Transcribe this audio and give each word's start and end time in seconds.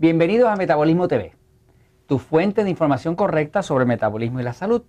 Bienvenidos 0.00 0.48
a 0.48 0.56
Metabolismo 0.56 1.08
TV, 1.08 1.34
tu 2.06 2.18
fuente 2.18 2.64
de 2.64 2.70
información 2.70 3.14
correcta 3.16 3.62
sobre 3.62 3.82
el 3.82 3.88
metabolismo 3.88 4.40
y 4.40 4.42
la 4.42 4.54
salud, 4.54 4.80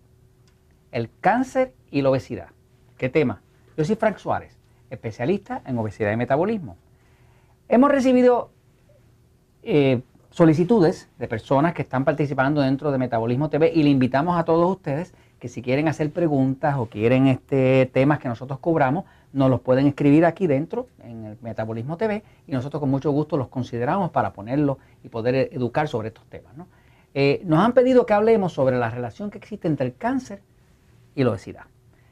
el 0.93 1.09
cáncer 1.19 1.73
y 1.91 2.01
la 2.01 2.11
obesidad. 2.11 2.47
¿Qué 2.97 3.09
tema? 3.09 3.41
Yo 3.75 3.83
soy 3.83 3.97
Frank 3.97 4.19
Suárez, 4.19 4.57
especialista 4.89 5.63
en 5.65 5.77
obesidad 5.77 6.13
y 6.13 6.15
metabolismo. 6.15 6.77
Hemos 7.67 7.91
recibido 7.91 8.51
eh, 9.63 9.99
solicitudes 10.29 11.09
de 11.19 11.27
personas 11.27 11.73
que 11.73 11.81
están 11.81 12.05
participando 12.05 12.61
dentro 12.61 12.89
de 12.89 12.97
Metabolismo 12.97 13.49
TV 13.49 13.69
y 13.75 13.83
le 13.83 13.89
invitamos 13.89 14.39
a 14.39 14.45
todos 14.45 14.71
ustedes 14.71 15.13
que 15.39 15.49
si 15.49 15.61
quieren 15.61 15.89
hacer 15.89 16.09
preguntas 16.11 16.77
o 16.77 16.85
quieren 16.85 17.27
este, 17.27 17.91
temas 17.93 18.19
que 18.19 18.29
nosotros 18.29 18.59
cobramos, 18.59 19.03
nos 19.33 19.49
los 19.49 19.61
pueden 19.61 19.87
escribir 19.87 20.25
aquí 20.25 20.47
dentro 20.47 20.87
en 21.03 21.25
el 21.25 21.37
Metabolismo 21.41 21.97
TV 21.97 22.23
y 22.47 22.51
nosotros 22.51 22.79
con 22.79 22.89
mucho 22.89 23.11
gusto 23.11 23.37
los 23.37 23.47
consideramos 23.47 24.11
para 24.11 24.33
ponerlos 24.33 24.77
y 25.03 25.09
poder 25.09 25.49
educar 25.51 25.87
sobre 25.87 26.09
estos 26.09 26.25
temas. 26.25 26.53
Eh, 27.13 27.41
nos 27.45 27.59
han 27.59 27.73
pedido 27.73 28.05
que 28.05 28.13
hablemos 28.13 28.53
sobre 28.53 28.77
la 28.77 28.89
relación 28.89 29.29
que 29.29 29.37
existe 29.37 29.67
entre 29.67 29.87
el 29.87 29.95
cáncer 29.95 30.41
y 31.15 31.23
la 31.23 31.31
obesidad. 31.31 31.65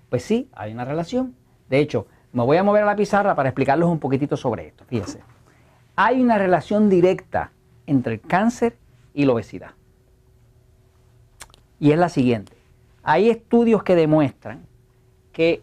Pues 0.10 0.24
sí, 0.24 0.50
hay 0.54 0.72
una 0.72 0.86
relación. 0.86 1.36
De 1.70 1.80
hecho, 1.80 2.08
me 2.32 2.44
voy 2.44 2.58
a 2.58 2.64
mover 2.64 2.84
a 2.84 2.88
la 2.88 2.96
pizarra 2.96 3.36
para 3.36 3.50
explicarles 3.50 3.88
un 3.88 4.00
poquitito 4.00 4.38
sobre 4.38 4.68
esto. 4.68 4.86
Fíjense, 4.86 5.20
hay 5.96 6.22
una 6.22 6.38
relación 6.38 6.90
directa 6.90 7.52
entre 7.86 8.16
el 8.16 8.22
cáncer 8.22 8.78
y 9.14 9.26
la 9.26 9.34
obesidad. 9.34 9.72
Y 11.80 11.92
es 11.92 11.98
la 11.98 12.10
siguiente. 12.10 12.54
Hay 13.04 13.30
estudios 13.30 13.84
que 13.84 13.96
demuestran 13.96 14.66
que 15.32 15.62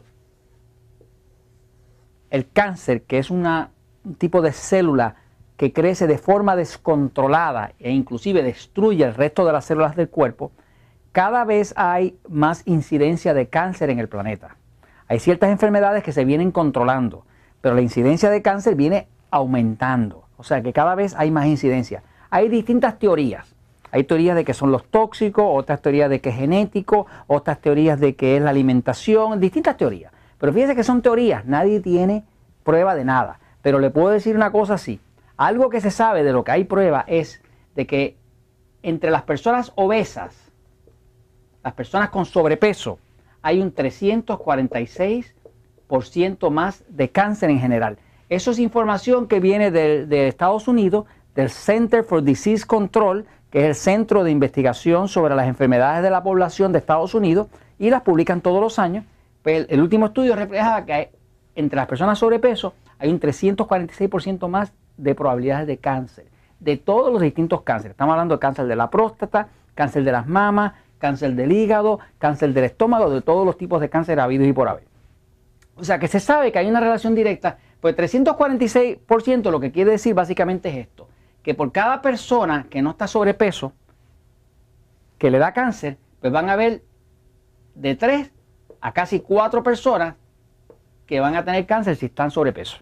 el 2.37 2.49
cáncer, 2.49 3.03
que 3.03 3.19
es 3.19 3.31
un 3.31 3.47
tipo 4.19 4.43
de 4.43 4.53
célula 4.53 5.17
que 5.57 5.73
crece 5.73 6.07
de 6.07 6.19
forma 6.19 6.55
descontrolada 6.55 7.73
e 7.79 7.91
inclusive 7.91 8.43
destruye 8.43 9.05
el 9.05 9.15
resto 9.15 9.45
de 9.45 9.53
las 9.53 9.65
células 9.65 9.97
del 9.97 10.09
cuerpo, 10.09 10.53
cada 11.13 11.45
vez 11.45 11.73
hay 11.77 12.19
más 12.29 12.63
incidencia 12.67 13.33
de 13.33 13.49
cáncer 13.49 13.89
en 13.89 13.99
el 13.99 14.09
planeta. 14.09 14.57
Hay 15.09 15.19
ciertas 15.19 15.51
enfermedades 15.51 16.03
que 16.03 16.13
se 16.13 16.27
vienen 16.27 16.51
controlando, 16.51 17.25
pero 17.63 17.75
la 17.75 17.81
incidencia 17.81 18.29
de 18.29 18.43
cáncer 18.43 18.75
viene 18.75 19.09
aumentando. 19.31 20.27
O 20.37 20.45
sea 20.45 20.63
que 20.63 20.75
cada 20.75 20.95
vez 20.95 21.15
hay 21.17 21.31
más 21.31 21.47
incidencia. 21.47 22.03
Hay 22.29 22.51
distintas 22.51 22.99
teorías. 22.99 23.55
Hay 23.93 24.05
teorías 24.05 24.37
de 24.37 24.45
que 24.45 24.53
son 24.53 24.71
los 24.73 24.85
tóxicos, 24.85 25.47
otras 25.49 25.81
teorías 25.81 26.11
de 26.11 26.21
que 26.21 26.29
es 26.29 26.37
genético, 26.37 27.07
otras 27.29 27.61
teorías 27.61 27.99
de 27.99 28.15
que 28.15 28.37
es 28.37 28.43
la 28.43 28.51
alimentación, 28.51 29.41
distintas 29.41 29.79
teorías. 29.79 30.13
Pero 30.39 30.53
fíjense 30.53 30.77
que 30.77 30.85
son 30.85 31.03
teorías, 31.03 31.45
nadie 31.47 31.81
tiene 31.81 32.25
prueba 32.63 32.95
de 32.95 33.05
nada. 33.05 33.41
Pero 33.63 33.79
le 33.79 33.91
puedo 33.91 34.11
decir 34.11 34.37
una 34.37 34.53
cosa 34.53 34.75
así. 34.75 35.01
Algo 35.37 35.71
que 35.71 35.81
se 35.81 35.91
sabe 35.91 36.23
de 36.23 36.33
lo 36.33 36.45
que 36.45 36.53
hay 36.53 36.65
prueba 36.65 37.05
es 37.07 37.41
de 37.75 37.87
que 37.87 38.17
entre 38.83 39.11
las 39.11 39.23
personas 39.23 39.73
obesas, 39.75 40.35
las 41.65 41.75
personas 41.75 42.11
con 42.11 42.25
sobrepeso, 42.25 42.99
hay 43.43 43.61
un 43.61 43.75
346% 43.75 46.51
más 46.51 46.85
de 46.89 47.11
cáncer 47.11 47.51
en 47.51 47.61
general. 47.61 47.99
Eso 48.29 48.51
es 48.51 48.59
información 48.59 49.29
que 49.29 49.41
viene 49.41 49.71
de, 49.71 50.07
de 50.07 50.29
Estados 50.29 50.69
Unidos, 50.69 51.07
del 51.35 51.51
Center 51.51 52.03
for 52.03 52.23
Disease 52.23 52.67
Control, 52.67 53.27
que 53.51 53.61
es 53.61 53.67
el 53.67 53.75
centro 53.75 54.25
de 54.25 54.31
investigación 54.31 55.09
sobre 55.09 55.35
las 55.35 55.47
enfermedades 55.47 56.03
de 56.03 56.11
la 56.11 56.23
población 56.23 56.73
de 56.73 56.79
Estados 56.79 57.15
Unidos, 57.15 57.49
y 57.79 57.91
las 57.91 58.03
publican 58.03 58.41
todos 58.41 58.61
los 58.61 58.79
años. 58.79 59.05
El 59.47 59.81
último 59.81 60.07
estudio 60.07 60.35
refleja 60.35 60.85
que 60.85 61.13
entre 61.55 61.77
las 61.77 61.87
personas 61.87 62.19
sobrepeso 62.19 62.75
hay 62.99 63.11
un 63.11 63.21
346% 63.21 64.49
más 64.49 64.73
de 64.97 65.15
probabilidades 65.15 65.69
de 65.69 65.79
cáncer, 65.79 66.27
de 66.59 66.77
todos 66.77 67.13
los 67.13 67.23
distintos 67.23 67.63
cánceres. 67.63 67.93
Estamos 67.93 68.13
hablando 68.13 68.35
de 68.35 68.41
cáncer 68.41 68.67
de 68.67 68.75
la 68.75 68.91
próstata, 68.91 69.49
cáncer 69.75 70.03
de 70.03 70.11
las 70.11 70.27
mamas, 70.27 70.73
cáncer 70.99 71.35
del 71.35 71.53
hígado, 71.53 72.01
cáncer 72.19 72.53
del 72.53 72.65
estómago, 72.65 73.09
de 73.09 73.23
todos 73.23 73.47
los 73.47 73.57
tipos 73.57 73.81
de 73.81 73.89
cáncer 73.89 74.19
habidos 74.19 74.49
y 74.49 74.53
por 74.53 74.69
haber. 74.69 74.85
O 75.77 75.85
sea 75.85 76.01
que 76.01 76.09
se 76.09 76.19
sabe 76.19 76.51
que 76.51 76.59
hay 76.59 76.69
una 76.69 76.81
relación 76.81 77.15
directa, 77.15 77.59
pues 77.81 77.95
346% 77.97 79.51
lo 79.51 79.61
que 79.61 79.71
quiere 79.71 79.93
decir 79.93 80.15
básicamente 80.15 80.71
es 80.71 80.77
esto, 80.89 81.09
que 81.43 81.55
por 81.55 81.71
cada 81.71 82.03
persona 82.03 82.67
que 82.69 82.83
no 82.83 82.91
está 82.91 83.07
sobrepeso, 83.07 83.73
que 85.19 85.31
le 85.31 85.39
da 85.39 85.53
cáncer, 85.53 85.99
pues 86.21 86.33
van 86.33 86.49
a 86.49 86.55
haber 86.55 86.83
de 87.75 87.95
3 87.95 88.33
a 88.81 88.93
casi 88.93 89.21
4 89.21 89.63
personas 89.63 90.15
que 91.07 91.21
van 91.21 91.37
a 91.37 91.45
tener 91.45 91.67
cáncer 91.67 91.97
si 91.97 92.07
están 92.07 92.31
sobrepeso. 92.31 92.79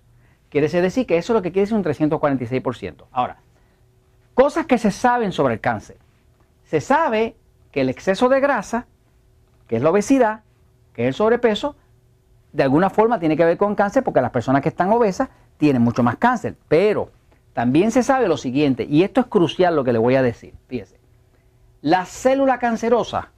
Quiere 0.49 0.69
decir 0.69 1.06
que 1.06 1.16
eso 1.19 1.32
es 1.32 1.34
lo 1.34 1.43
que 1.43 1.50
quiere 1.50 1.62
decir 1.62 1.77
un 1.77 1.84
346%. 1.84 3.06
Ahora, 3.10 3.38
cosas 4.34 4.66
que 4.66 4.78
se 4.78 4.91
saben 4.91 5.33
sobre 5.33 5.54
el 5.54 5.60
cáncer. 5.60 5.97
Se 6.65 6.81
sabe 6.81 7.37
que 7.72 7.81
el 7.81 7.88
exceso 7.88 8.28
de 8.28 8.41
grasa, 8.41 8.87
que 9.66 9.77
es 9.77 9.83
la 9.83 9.91
obesidad, 9.91 10.43
que 10.94 11.03
es 11.03 11.09
el 11.09 11.15
sobrepeso, 11.15 11.77
de 12.53 12.62
alguna 12.62 12.88
forma 12.88 13.19
tiene 13.19 13.37
que 13.37 13.44
ver 13.44 13.59
con 13.59 13.75
cáncer 13.75 14.04
porque 14.04 14.21
las 14.21 14.31
personas 14.31 14.62
que 14.62 14.69
están 14.69 14.91
obesas 14.91 15.28
tienen 15.56 15.83
mucho 15.83 16.03
más 16.03 16.16
cáncer. 16.16 16.56
Pero 16.69 17.10
también 17.53 17.91
se 17.91 18.03
sabe 18.03 18.28
lo 18.28 18.37
siguiente, 18.37 18.84
y 18.88 19.03
esto 19.03 19.21
es 19.21 19.27
crucial 19.27 19.75
lo 19.75 19.84
que 19.84 19.93
le 19.93 19.99
voy 19.99 20.15
a 20.15 20.22
decir. 20.22 20.54
Fíjese, 20.69 20.99
la 21.83 22.04
célula 22.04 22.59
cancerosa 22.59 23.31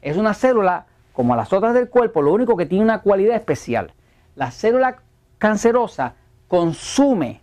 es 0.00 0.16
una 0.16 0.34
célula 0.34 0.86
como 1.12 1.36
las 1.36 1.52
otras 1.52 1.74
del 1.74 1.88
cuerpo, 1.88 2.22
lo 2.22 2.32
único 2.32 2.56
que 2.56 2.66
tiene 2.66 2.84
una 2.84 3.02
cualidad 3.02 3.36
especial. 3.36 3.92
La 4.34 4.50
célula 4.50 5.02
cancerosa 5.38 6.14
consume 6.48 7.40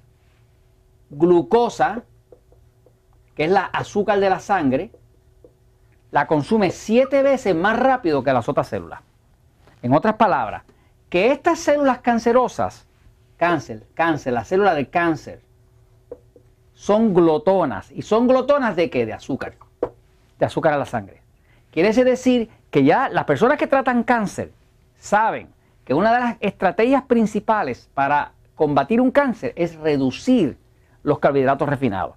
glucosa, 1.10 2.04
que 3.36 3.46
es 3.46 3.52
la 3.52 3.66
azúcar 3.66 4.20
de 4.20 4.30
la 4.30 4.40
sangre, 4.40 4.92
la 6.12 6.28
consume 6.28 6.72
siete 6.72 7.22
veces 7.22 7.56
más 7.56 7.78
rápido 7.78 8.24
que 8.24 8.34
las 8.34 8.50
otras 8.50 8.68
células. 8.68 9.02
En 9.82 9.94
otras 9.94 10.16
palabras, 10.16 10.64
que 11.10 11.32
estas 11.32 11.60
células 11.60 12.00
cancerosas, 12.00 12.86
cáncer, 13.38 13.86
cáncer, 13.94 14.34
la 14.34 14.44
célula 14.44 14.74
de 14.74 14.90
cáncer, 14.90 15.42
son 16.74 17.14
glotonas. 17.14 17.92
¿Y 17.92 18.04
son 18.04 18.28
glotonas 18.28 18.76
de 18.76 18.90
qué? 18.90 19.06
De 19.06 19.14
azúcar. 19.14 19.56
De 20.38 20.46
azúcar 20.46 20.74
a 20.74 20.78
la 20.78 20.86
sangre. 20.86 21.22
Quiere 21.72 21.94
decir 21.94 22.50
que 22.72 22.84
ya 22.84 23.10
las 23.10 23.26
personas 23.26 23.58
que 23.58 23.68
tratan 23.68 24.04
cáncer 24.04 24.52
saben 24.98 25.50
que 25.84 25.94
una 25.94 26.14
de 26.14 26.20
las 26.20 26.38
estrategias 26.40 27.04
principales 27.04 27.90
para 27.94 28.34
combatir 28.56 29.02
un 29.02 29.12
cáncer 29.12 29.54
es 29.56 29.76
reducir 29.76 30.58
los 31.04 31.20
carbohidratos 31.20 31.68
refinados. 31.68 32.16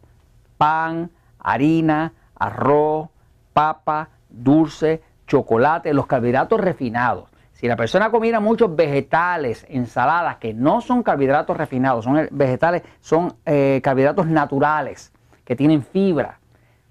Pan, 0.58 1.10
harina, 1.38 2.12
arroz, 2.34 3.08
papa, 3.52 4.10
dulce, 4.28 5.02
chocolate, 5.26 5.94
los 5.94 6.06
carbohidratos 6.06 6.60
refinados. 6.60 7.30
Si 7.52 7.68
la 7.68 7.76
persona 7.76 8.10
comiera 8.10 8.40
muchos 8.40 8.74
vegetales, 8.74 9.64
ensaladas, 9.68 10.38
que 10.38 10.52
no 10.52 10.80
son 10.80 11.02
carbohidratos 11.02 11.56
refinados, 11.56 12.04
son 12.04 12.28
vegetales, 12.32 12.82
son 13.00 13.34
eh, 13.46 13.80
carbohidratos 13.82 14.26
naturales, 14.26 15.12
que 15.44 15.54
tienen 15.54 15.82
fibra, 15.82 16.40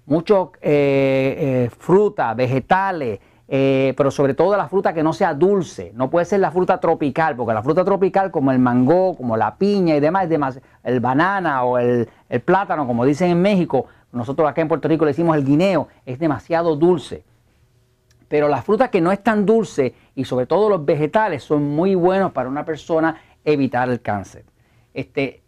mucho 0.06 0.52
eh, 0.62 1.66
eh, 1.66 1.70
fruta, 1.76 2.32
vegetales, 2.34 3.20
pero 3.54 4.10
sobre 4.10 4.32
todo 4.32 4.56
la 4.56 4.66
fruta 4.66 4.94
que 4.94 5.02
no 5.02 5.12
sea 5.12 5.34
dulce. 5.34 5.92
No 5.94 6.08
puede 6.08 6.24
ser 6.24 6.40
la 6.40 6.50
fruta 6.50 6.80
tropical, 6.80 7.36
porque 7.36 7.52
la 7.52 7.62
fruta 7.62 7.84
tropical, 7.84 8.30
como 8.30 8.50
el 8.50 8.58
mango, 8.58 9.14
como 9.14 9.36
la 9.36 9.56
piña 9.56 9.94
y 9.94 10.00
demás, 10.00 10.30
es 10.30 10.62
el 10.84 11.00
banana 11.00 11.62
o 11.62 11.76
el, 11.76 12.08
el 12.30 12.40
plátano, 12.40 12.86
como 12.86 13.04
dicen 13.04 13.30
en 13.30 13.42
México, 13.42 13.86
nosotros 14.10 14.48
acá 14.48 14.62
en 14.62 14.68
Puerto 14.68 14.88
Rico 14.88 15.04
le 15.04 15.10
decimos 15.10 15.36
el 15.36 15.44
guineo, 15.44 15.88
es 16.06 16.18
demasiado 16.18 16.76
dulce. 16.76 17.24
Pero 18.26 18.48
las 18.48 18.64
frutas 18.64 18.88
que 18.88 19.02
no 19.02 19.12
es 19.12 19.22
tan 19.22 19.44
dulce 19.44 19.94
y 20.14 20.24
sobre 20.24 20.46
todo 20.46 20.70
los 20.70 20.86
vegetales 20.86 21.44
son 21.44 21.62
muy 21.62 21.94
buenos 21.94 22.32
para 22.32 22.48
una 22.48 22.64
persona 22.64 23.16
evitar 23.44 23.90
el 23.90 24.00
cáncer. 24.00 24.46
Este, 24.94 25.42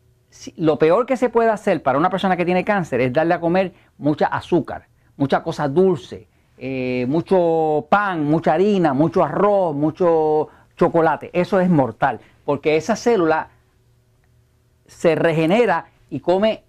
lo 0.56 0.78
peor 0.78 1.06
que 1.06 1.16
se 1.16 1.30
puede 1.30 1.48
hacer 1.48 1.82
para 1.82 1.96
una 1.96 2.10
persona 2.10 2.36
que 2.36 2.44
tiene 2.44 2.66
cáncer 2.66 3.00
es 3.00 3.14
darle 3.14 3.32
a 3.32 3.40
comer 3.40 3.72
mucha 3.96 4.26
azúcar, 4.26 4.88
mucha 5.16 5.42
cosa 5.42 5.68
dulce, 5.68 6.28
eh, 6.58 7.06
mucho 7.08 7.86
pan, 7.88 8.24
mucha 8.24 8.54
harina, 8.54 8.94
mucho 8.94 9.24
arroz, 9.24 9.74
mucho 9.74 10.48
chocolate. 10.76 11.30
Eso 11.32 11.60
es 11.60 11.68
mortal, 11.68 12.20
porque 12.44 12.76
esa 12.76 12.96
célula 12.96 13.48
se 14.86 15.14
regenera 15.14 15.86
y 16.10 16.20
come 16.20 16.64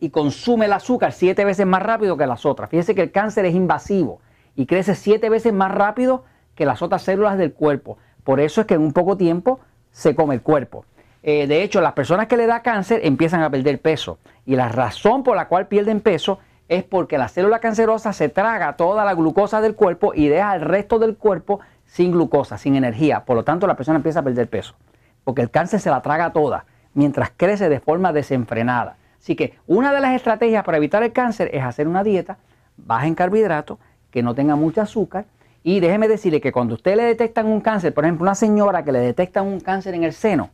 y 0.00 0.10
consume 0.10 0.66
el 0.66 0.72
azúcar 0.72 1.12
siete 1.12 1.44
veces 1.44 1.66
más 1.66 1.82
rápido 1.82 2.16
que 2.16 2.26
las 2.26 2.46
otras. 2.46 2.70
Fíjense 2.70 2.94
que 2.94 3.02
el 3.02 3.12
cáncer 3.12 3.44
es 3.44 3.54
invasivo 3.54 4.20
y 4.56 4.66
crece 4.66 4.94
siete 4.94 5.28
veces 5.28 5.52
más 5.52 5.72
rápido 5.72 6.24
que 6.54 6.64
las 6.64 6.82
otras 6.82 7.02
células 7.02 7.38
del 7.38 7.52
cuerpo. 7.52 7.98
Por 8.24 8.40
eso 8.40 8.62
es 8.62 8.66
que 8.66 8.74
en 8.74 8.82
un 8.82 8.92
poco 8.92 9.16
tiempo 9.16 9.60
se 9.92 10.14
come 10.14 10.34
el 10.34 10.42
cuerpo. 10.42 10.84
Eh, 11.22 11.46
de 11.46 11.62
hecho, 11.62 11.80
las 11.80 11.92
personas 11.92 12.26
que 12.26 12.36
le 12.36 12.46
da 12.46 12.62
cáncer 12.62 13.00
empiezan 13.04 13.42
a 13.42 13.50
perder 13.50 13.80
peso. 13.80 14.18
Y 14.46 14.56
la 14.56 14.68
razón 14.68 15.22
por 15.22 15.36
la 15.36 15.48
cual 15.48 15.68
pierden 15.68 16.00
peso 16.00 16.38
es 16.70 16.84
porque 16.84 17.18
la 17.18 17.26
célula 17.26 17.58
cancerosa 17.58 18.12
se 18.12 18.28
traga 18.28 18.76
toda 18.76 19.04
la 19.04 19.14
glucosa 19.14 19.60
del 19.60 19.74
cuerpo 19.74 20.12
y 20.14 20.28
deja 20.28 20.54
el 20.54 20.60
resto 20.60 21.00
del 21.00 21.16
cuerpo 21.16 21.58
sin 21.84 22.12
glucosa, 22.12 22.58
sin 22.58 22.76
energía. 22.76 23.24
Por 23.24 23.34
lo 23.34 23.42
tanto, 23.42 23.66
la 23.66 23.74
persona 23.74 23.96
empieza 23.96 24.20
a 24.20 24.22
perder 24.22 24.48
peso. 24.48 24.76
Porque 25.24 25.42
el 25.42 25.50
cáncer 25.50 25.80
se 25.80 25.90
la 25.90 26.00
traga 26.00 26.32
toda 26.32 26.66
mientras 26.94 27.32
crece 27.36 27.68
de 27.68 27.80
forma 27.80 28.12
desenfrenada. 28.12 28.96
Así 29.18 29.34
que 29.34 29.58
una 29.66 29.92
de 29.92 30.00
las 30.00 30.14
estrategias 30.14 30.62
para 30.62 30.76
evitar 30.76 31.02
el 31.02 31.12
cáncer 31.12 31.50
es 31.52 31.64
hacer 31.64 31.88
una 31.88 32.04
dieta 32.04 32.38
baja 32.76 33.08
en 33.08 33.16
carbohidratos, 33.16 33.78
que 34.12 34.22
no 34.22 34.36
tenga 34.36 34.54
mucho 34.54 34.80
azúcar. 34.80 35.24
Y 35.64 35.80
déjeme 35.80 36.06
decirle 36.06 36.40
que 36.40 36.52
cuando 36.52 36.74
usted 36.74 36.94
le 36.94 37.02
detectan 37.02 37.46
un 37.46 37.60
cáncer, 37.60 37.92
por 37.92 38.04
ejemplo, 38.04 38.22
una 38.22 38.36
señora 38.36 38.84
que 38.84 38.92
le 38.92 39.00
detectan 39.00 39.44
un 39.44 39.58
cáncer 39.58 39.94
en 39.94 40.04
el 40.04 40.12
seno, 40.12 40.50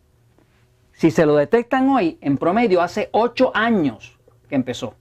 si 0.93 1.11
se 1.11 1.27
lo 1.27 1.37
detectan 1.37 1.91
hoy, 1.91 2.17
en 2.23 2.39
promedio 2.39 2.81
hace 2.81 3.11
8 3.13 3.53
años 3.55 4.19
que 4.49 4.55
empezó. 4.55 4.95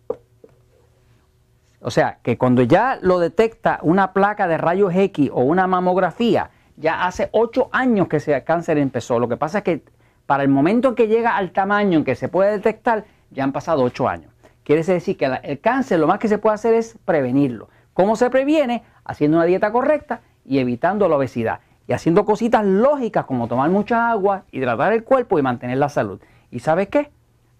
O 1.86 1.92
sea, 1.92 2.18
que 2.24 2.36
cuando 2.36 2.64
ya 2.64 2.98
lo 3.00 3.20
detecta 3.20 3.78
una 3.84 4.12
placa 4.12 4.48
de 4.48 4.58
rayos 4.58 4.92
X 4.96 5.30
o 5.32 5.44
una 5.44 5.68
mamografía, 5.68 6.50
ya 6.78 7.06
hace 7.06 7.30
8 7.32 7.70
años 7.72 8.08
que 8.08 8.18
ese 8.18 8.44
cáncer 8.44 8.80
empezó. 8.80 9.20
Lo 9.20 9.30
que 9.30 9.38
pasa 9.38 9.60
es 9.60 9.64
que 9.66 9.84
para 10.26 10.42
el 10.42 10.50
momento 10.50 10.90
en 10.90 10.96
que 10.96 11.08
llega 11.08 11.38
al 11.38 11.52
tamaño 11.52 12.00
en 12.00 12.04
que 12.04 12.16
se 12.16 12.28
puede 12.28 12.54
detectar, 12.54 13.06
ya 13.30 13.44
han 13.44 13.52
pasado 13.52 13.84
8 13.84 14.10
años. 14.10 14.34
Quiere 14.64 14.82
decir 14.82 15.16
que 15.16 15.26
el 15.44 15.60
cáncer 15.60 16.00
lo 16.00 16.08
más 16.08 16.18
que 16.18 16.28
se 16.28 16.40
puede 16.40 16.56
hacer 16.56 16.74
es 16.74 16.98
prevenirlo. 17.06 17.70
¿Cómo 17.94 18.16
se 18.16 18.32
previene? 18.32 18.84
Haciendo 19.04 19.38
una 19.38 19.46
dieta 19.46 19.72
correcta 19.72 20.22
y 20.44 20.58
evitando 20.58 21.08
la 21.08 21.18
obesidad. 21.18 21.60
Y 21.88 21.94
haciendo 21.94 22.26
cositas 22.26 22.66
lógicas 22.66 23.26
como 23.26 23.48
tomar 23.48 23.70
mucha 23.70 24.10
agua, 24.10 24.46
hidratar 24.52 24.92
el 24.92 25.04
cuerpo 25.04 25.38
y 25.38 25.44
mantener 25.44 25.78
la 25.78 25.90
salud. 25.90 26.20
¿Y 26.50 26.62
sabes 26.62 26.88
qué? 26.88 27.12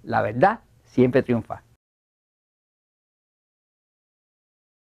La 0.02 0.24
verdad 0.24 0.62
siempre 0.84 1.22
triunfa. 1.22 1.62